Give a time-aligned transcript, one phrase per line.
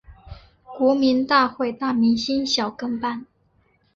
[0.79, 3.27] 国民大会大明星小跟班